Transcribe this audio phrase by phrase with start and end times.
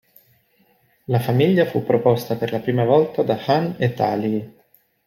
[1.05, 4.51] La famiglia fu proposta per la prima volta da Han "et al.